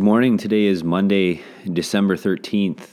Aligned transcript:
Good 0.00 0.06
morning. 0.06 0.38
Today 0.38 0.64
is 0.64 0.82
Monday, 0.82 1.42
December 1.70 2.16
13th. 2.16 2.86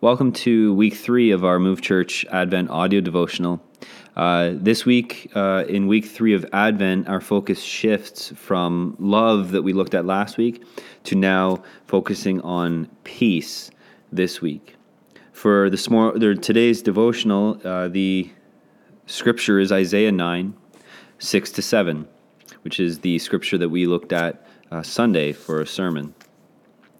Welcome 0.00 0.32
to 0.32 0.74
week 0.74 0.94
three 0.94 1.30
of 1.30 1.44
our 1.44 1.60
Move 1.60 1.80
Church 1.80 2.26
Advent 2.28 2.70
audio 2.70 3.00
devotional. 3.00 3.62
Uh, 4.16 4.54
this 4.54 4.84
week, 4.84 5.30
uh, 5.36 5.64
in 5.68 5.86
week 5.86 6.06
three 6.06 6.34
of 6.34 6.44
Advent, 6.52 7.08
our 7.08 7.20
focus 7.20 7.62
shifts 7.62 8.32
from 8.34 8.96
love 8.98 9.52
that 9.52 9.62
we 9.62 9.72
looked 9.72 9.94
at 9.94 10.04
last 10.04 10.38
week 10.38 10.64
to 11.04 11.14
now 11.14 11.62
focusing 11.86 12.40
on 12.40 12.90
peace 13.04 13.70
this 14.10 14.40
week. 14.40 14.74
For 15.30 15.70
this 15.70 15.88
more, 15.88 16.14
today's 16.18 16.82
devotional, 16.82 17.60
uh, 17.64 17.86
the 17.86 18.28
scripture 19.06 19.60
is 19.60 19.70
Isaiah 19.70 20.10
9, 20.10 20.54
6 21.20 21.52
to 21.52 21.62
7, 21.62 22.08
which 22.62 22.80
is 22.80 22.98
the 22.98 23.20
scripture 23.20 23.56
that 23.56 23.68
we 23.68 23.86
looked 23.86 24.12
at 24.12 24.44
uh, 24.72 24.82
Sunday 24.82 25.30
for 25.30 25.60
a 25.60 25.66
sermon. 25.66 26.12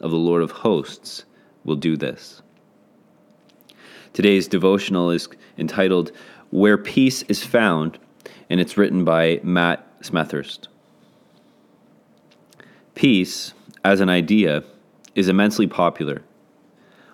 of 0.00 0.10
the 0.10 0.16
Lord 0.16 0.42
of 0.42 0.50
hosts 0.50 1.24
will 1.64 1.76
do 1.76 1.96
this. 1.96 2.42
Today's 4.12 4.46
devotional 4.46 5.10
is 5.10 5.28
entitled 5.58 6.12
Where 6.50 6.78
Peace 6.78 7.22
is 7.22 7.42
Found, 7.44 7.98
and 8.48 8.60
it's 8.60 8.76
written 8.76 9.04
by 9.04 9.40
Matt 9.42 10.00
Smethurst. 10.02 10.68
Peace, 12.94 13.54
as 13.84 14.00
an 14.00 14.08
idea, 14.08 14.62
is 15.14 15.28
immensely 15.28 15.66
popular. 15.66 16.22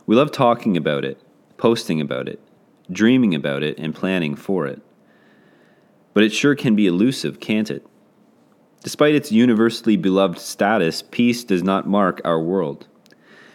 We 0.06 0.17
love 0.17 0.31
talking 0.31 0.77
about 0.77 1.05
it, 1.05 1.20
posting 1.56 2.01
about 2.01 2.28
it, 2.28 2.41
dreaming 2.91 3.34
about 3.34 3.62
it, 3.62 3.78
and 3.78 3.95
planning 3.95 4.34
for 4.34 4.67
it. 4.67 4.83
But 6.12 6.25
it 6.25 6.33
sure 6.33 6.55
can 6.55 6.75
be 6.75 6.86
elusive, 6.86 7.41
can't 7.41 7.70
it? 7.70 7.86
Despite 8.83 9.14
its 9.14 9.31
universally 9.31 9.97
beloved 9.97 10.39
status, 10.39 11.03
peace 11.03 11.45
does 11.45 11.62
not 11.62 11.86
mark 11.86 12.20
our 12.25 12.41
world. 12.41 12.89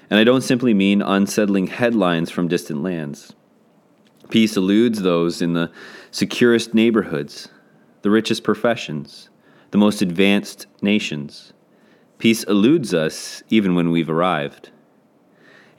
And 0.09 0.20
I 0.20 0.23
don't 0.23 0.42
simply 0.42 0.73
mean 0.73 1.02
unsettling 1.02 1.68
headlines 1.68 2.30
from 2.30 2.48
distant 2.48 2.84
lands. 2.84 3.34
Peace 4.30 4.56
eludes 4.56 5.02
those 5.02 5.42
in 5.42 5.53
the 5.53 5.72
securest 6.12 6.76
neighborhoods, 6.76 7.50
the 8.03 8.12
richest 8.12 8.44
professions, 8.44 9.30
the 9.72 9.80
most 9.80 10.02
advanced 10.02 10.68
nations. 10.81 11.53
Peace 12.20 12.44
eludes 12.44 12.94
us 12.94 13.42
even 13.50 13.73
when 13.73 13.90
we've 13.90 14.09
arrived. 14.09 14.70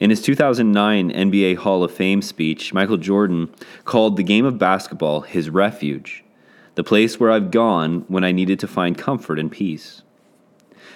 In 0.01 0.11
his 0.11 0.21
2009 0.23 1.11
NBA 1.11 1.57
Hall 1.57 1.85
of 1.85 1.93
Fame 1.93 2.21
speech, 2.21 2.75
Michael 2.75 2.99
Jordan 2.99 3.49
called 3.85 4.17
the 4.17 4.23
game 4.23 4.45
of 4.45 4.59
basketball 4.59 5.21
his 5.23 5.49
refuge 5.49 6.25
the 6.77 6.85
place 6.85 7.19
where 7.19 7.31
I've 7.31 7.51
gone 7.51 8.05
when 8.07 8.23
I 8.23 8.33
needed 8.33 8.61
to 8.61 8.69
find 8.69 8.97
comfort 8.97 9.39
and 9.39 9.51
peace. 9.51 10.03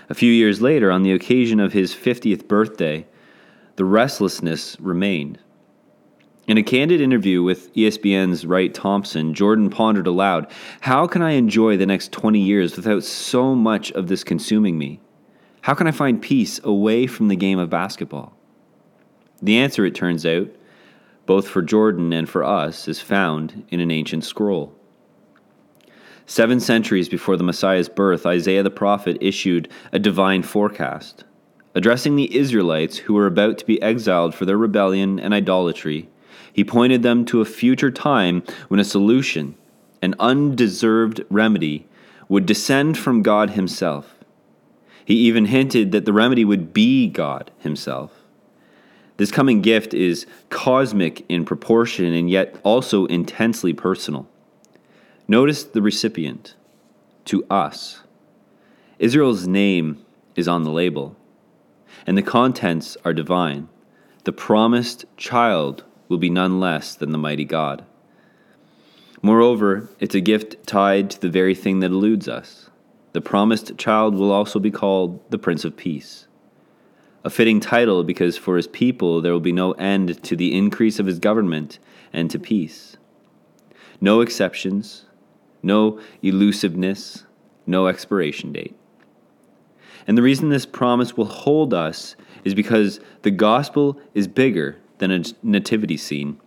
A 0.08 0.14
few 0.14 0.30
years 0.30 0.60
later, 0.60 0.90
on 0.90 1.02
the 1.02 1.12
occasion 1.12 1.58
of 1.58 1.72
his 1.72 1.94
50th 1.94 2.46
birthday, 2.46 3.06
the 3.76 3.84
restlessness 3.84 4.76
remained. 4.78 5.38
In 6.46 6.58
a 6.58 6.62
candid 6.62 7.00
interview 7.00 7.42
with 7.42 7.72
ESPN's 7.74 8.44
Wright 8.44 8.74
Thompson, 8.74 9.32
Jordan 9.32 9.70
pondered 9.70 10.06
aloud 10.06 10.50
How 10.80 11.06
can 11.06 11.22
I 11.22 11.32
enjoy 11.32 11.76
the 11.76 11.86
next 11.86 12.12
20 12.12 12.40
years 12.40 12.76
without 12.76 13.02
so 13.02 13.54
much 13.54 13.90
of 13.92 14.08
this 14.08 14.22
consuming 14.22 14.76
me? 14.76 15.00
How 15.62 15.74
can 15.74 15.86
I 15.86 15.92
find 15.92 16.20
peace 16.20 16.60
away 16.62 17.06
from 17.06 17.28
the 17.28 17.36
game 17.36 17.58
of 17.58 17.70
basketball? 17.70 18.36
The 19.40 19.56
answer, 19.56 19.86
it 19.86 19.94
turns 19.94 20.26
out, 20.26 20.48
both 21.24 21.48
for 21.48 21.62
Jordan 21.62 22.12
and 22.12 22.28
for 22.28 22.44
us, 22.44 22.86
is 22.86 23.00
found 23.00 23.64
in 23.70 23.80
an 23.80 23.90
ancient 23.90 24.24
scroll. 24.24 24.74
Seven 26.30 26.60
centuries 26.60 27.08
before 27.08 27.36
the 27.36 27.42
Messiah's 27.42 27.88
birth, 27.88 28.24
Isaiah 28.24 28.62
the 28.62 28.70
prophet 28.70 29.18
issued 29.20 29.68
a 29.90 29.98
divine 29.98 30.44
forecast. 30.44 31.24
Addressing 31.74 32.14
the 32.14 32.36
Israelites 32.36 32.98
who 32.98 33.14
were 33.14 33.26
about 33.26 33.58
to 33.58 33.66
be 33.66 33.82
exiled 33.82 34.32
for 34.32 34.44
their 34.44 34.56
rebellion 34.56 35.18
and 35.18 35.34
idolatry, 35.34 36.08
he 36.52 36.62
pointed 36.62 37.02
them 37.02 37.24
to 37.24 37.40
a 37.40 37.44
future 37.44 37.90
time 37.90 38.44
when 38.68 38.78
a 38.78 38.84
solution, 38.84 39.56
an 40.02 40.14
undeserved 40.20 41.20
remedy, 41.30 41.88
would 42.28 42.46
descend 42.46 42.96
from 42.96 43.22
God 43.22 43.50
Himself. 43.50 44.14
He 45.04 45.14
even 45.14 45.46
hinted 45.46 45.90
that 45.90 46.04
the 46.04 46.12
remedy 46.12 46.44
would 46.44 46.72
be 46.72 47.08
God 47.08 47.50
Himself. 47.58 48.12
This 49.16 49.32
coming 49.32 49.62
gift 49.62 49.94
is 49.94 50.26
cosmic 50.48 51.24
in 51.28 51.44
proportion 51.44 52.12
and 52.12 52.30
yet 52.30 52.54
also 52.62 53.06
intensely 53.06 53.72
personal. 53.72 54.29
Notice 55.30 55.62
the 55.62 55.80
recipient 55.80 56.56
to 57.26 57.44
us. 57.48 58.00
Israel's 58.98 59.46
name 59.46 60.04
is 60.34 60.48
on 60.48 60.64
the 60.64 60.72
label, 60.72 61.14
and 62.04 62.18
the 62.18 62.22
contents 62.22 62.96
are 63.04 63.12
divine. 63.12 63.68
The 64.24 64.32
promised 64.32 65.04
child 65.16 65.84
will 66.08 66.18
be 66.18 66.30
none 66.30 66.58
less 66.58 66.96
than 66.96 67.12
the 67.12 67.16
mighty 67.16 67.44
God. 67.44 67.84
Moreover, 69.22 69.88
it's 70.00 70.16
a 70.16 70.20
gift 70.20 70.66
tied 70.66 71.10
to 71.10 71.20
the 71.20 71.28
very 71.28 71.54
thing 71.54 71.78
that 71.78 71.92
eludes 71.92 72.26
us. 72.26 72.68
The 73.12 73.20
promised 73.20 73.78
child 73.78 74.16
will 74.16 74.32
also 74.32 74.58
be 74.58 74.72
called 74.72 75.20
the 75.30 75.38
Prince 75.38 75.64
of 75.64 75.76
Peace. 75.76 76.26
A 77.22 77.30
fitting 77.30 77.60
title 77.60 78.02
because 78.02 78.36
for 78.36 78.56
his 78.56 78.66
people 78.66 79.20
there 79.20 79.32
will 79.32 79.38
be 79.38 79.52
no 79.52 79.74
end 79.74 80.24
to 80.24 80.34
the 80.34 80.58
increase 80.58 80.98
of 80.98 81.06
his 81.06 81.20
government 81.20 81.78
and 82.12 82.28
to 82.32 82.38
peace. 82.40 82.96
No 84.00 84.22
exceptions, 84.22 85.04
no 85.62 86.00
elusiveness, 86.22 87.24
no 87.66 87.86
expiration 87.86 88.52
date. 88.52 88.76
And 90.06 90.16
the 90.16 90.22
reason 90.22 90.48
this 90.48 90.66
promise 90.66 91.16
will 91.16 91.26
hold 91.26 91.74
us 91.74 92.16
is 92.44 92.54
because 92.54 93.00
the 93.22 93.30
gospel 93.30 94.00
is 94.14 94.26
bigger 94.26 94.78
than 94.98 95.10
a 95.10 95.22
nativity 95.42 95.96
scene. 95.96 96.40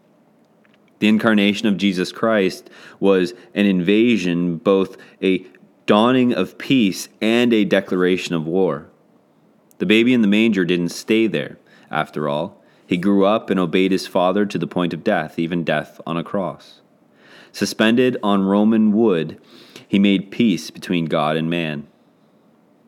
The 1.00 1.07
incarnation 1.07 1.68
of 1.68 1.78
Jesus 1.78 2.12
Christ 2.12 2.69
was 3.00 3.34
an 3.53 3.66
invasion, 3.66 4.57
both 4.57 4.97
a 5.22 5.46
dawning 5.85 6.34
of 6.34 6.57
peace 6.57 7.09
and 7.22 7.53
a 7.53 7.66
declaration 7.66 8.35
of 8.35 8.47
war. 8.47 8.90
The 9.79 9.85
baby 9.85 10.13
in 10.13 10.22
the 10.22 10.28
manger 10.28 10.63
didn't 10.63 10.90
stay 10.90 11.28
there, 11.28 11.57
after 11.91 12.29
all. 12.29 12.63
He 12.88 12.97
grew 12.97 13.25
up 13.25 13.50
and 13.50 13.59
obeyed 13.59 13.91
his 13.91 14.07
father 14.07 14.46
to 14.46 14.57
the 14.57 14.68
point 14.68 14.94
of 14.94 15.03
death, 15.03 15.38
even 15.38 15.63
death 15.63 16.00
on 16.06 16.16
a 16.16 16.23
cross. 16.23 16.81
Suspended 17.53 18.18
on 18.24 18.44
Roman 18.44 18.91
wood, 18.91 19.40
he 19.88 20.00
made 20.00 20.31
peace 20.31 20.72
between 20.72 21.06
God 21.06 21.38
and 21.38 21.50
man. 21.50 21.88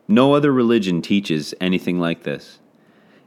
No 0.08 0.34
other 0.34 0.52
religion 0.52 1.00
teaches 1.00 1.54
anything 1.60 2.00
like 2.00 2.24
this. 2.24 2.58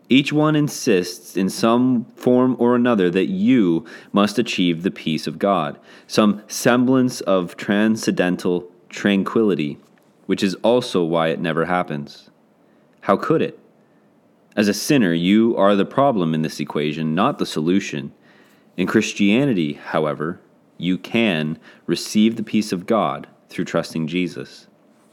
Each 0.10 0.34
one 0.34 0.56
insists 0.56 1.38
in 1.38 1.50
some 1.50 2.04
form 2.16 2.58
or 2.60 2.76
another 2.76 3.10
that 3.12 3.30
you 3.30 3.86
must 4.12 4.38
achieve 4.38 4.84
the 4.84 4.92
peace 4.92 5.28
of 5.28 5.40
God, 5.40 5.80
some 6.08 6.42
semblance 6.50 7.22
of 7.22 7.56
transcendental 7.56 8.70
tranquility, 8.90 9.78
which 10.26 10.44
is 10.44 10.56
also 10.56 11.06
why 11.06 11.30
it 11.30 11.40
never 11.40 11.66
happens. 11.66 12.30
How 13.02 13.16
could 13.16 13.42
it? 13.42 13.58
As 14.58 14.68
a 14.68 14.74
sinner, 14.74 15.14
you 15.14 15.56
are 15.56 15.76
the 15.76 15.86
problem 15.86 16.34
in 16.34 16.42
this 16.42 16.60
equation, 16.60 17.16
not 17.16 17.40
the 17.40 17.46
solution. 17.46 18.12
In 18.76 18.88
Christianity, 18.88 19.74
however, 19.74 20.42
you 20.80 20.98
can 20.98 21.60
receive 21.86 22.38
the 22.38 22.44
peace 22.44 22.72
of 22.72 22.88
God 22.88 23.28
through 23.50 23.66
trusting 23.66 24.08
Jesus, 24.08 24.68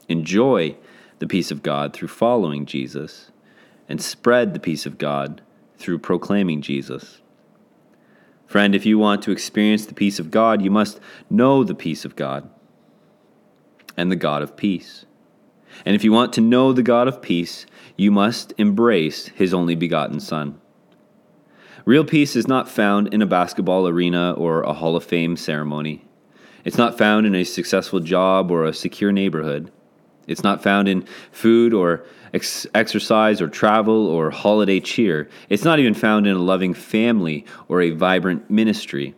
enjoy 0.08 0.76
the 1.18 1.26
peace 1.26 1.50
of 1.50 1.62
God 1.62 1.92
through 1.92 2.08
following 2.08 2.64
Jesus, 2.64 3.32
and 3.88 4.00
spread 4.00 4.54
the 4.54 4.60
peace 4.60 4.86
of 4.86 4.96
God 4.96 5.42
through 5.76 5.98
proclaiming 5.98 6.62
Jesus. 6.62 7.20
Friend, 8.46 8.74
if 8.74 8.86
you 8.86 8.96
want 8.96 9.22
to 9.22 9.32
experience 9.32 9.86
the 9.86 9.94
peace 9.94 10.20
of 10.20 10.30
God, 10.30 10.62
you 10.62 10.70
must 10.70 11.00
know 11.28 11.64
the 11.64 11.74
peace 11.74 12.04
of 12.04 12.14
God 12.14 12.48
and 13.96 14.10
the 14.10 14.16
God 14.16 14.42
of 14.42 14.56
peace. 14.56 15.04
And 15.84 15.96
if 15.96 16.04
you 16.04 16.12
want 16.12 16.32
to 16.34 16.40
know 16.40 16.72
the 16.72 16.82
God 16.82 17.08
of 17.08 17.20
peace, 17.20 17.66
you 17.96 18.12
must 18.12 18.52
embrace 18.56 19.26
his 19.28 19.52
only 19.52 19.74
begotten 19.74 20.20
Son. 20.20 20.60
Real 21.86 22.04
peace 22.04 22.34
is 22.34 22.48
not 22.48 22.68
found 22.68 23.14
in 23.14 23.22
a 23.22 23.26
basketball 23.26 23.86
arena 23.86 24.32
or 24.32 24.62
a 24.62 24.72
Hall 24.72 24.96
of 24.96 25.04
Fame 25.04 25.36
ceremony. 25.36 26.04
It's 26.64 26.76
not 26.76 26.98
found 26.98 27.26
in 27.26 27.36
a 27.36 27.44
successful 27.44 28.00
job 28.00 28.50
or 28.50 28.64
a 28.64 28.74
secure 28.74 29.12
neighborhood. 29.12 29.70
It's 30.26 30.42
not 30.42 30.64
found 30.64 30.88
in 30.88 31.06
food 31.30 31.72
or 31.72 32.04
ex- 32.34 32.66
exercise 32.74 33.40
or 33.40 33.46
travel 33.46 34.08
or 34.08 34.32
holiday 34.32 34.80
cheer. 34.80 35.28
It's 35.48 35.62
not 35.62 35.78
even 35.78 35.94
found 35.94 36.26
in 36.26 36.34
a 36.34 36.40
loving 36.40 36.74
family 36.74 37.44
or 37.68 37.80
a 37.80 37.92
vibrant 37.92 38.50
ministry. 38.50 39.14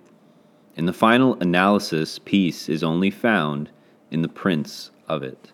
In 0.76 0.85
the 0.85 0.93
final 0.93 1.38
analysis, 1.41 2.19
peace 2.19 2.69
is 2.69 2.85
only 2.85 3.11
found 3.11 3.70
in 4.11 4.20
the 4.20 4.29
Prince 4.29 4.91
of 5.09 5.23
it. 5.23 5.53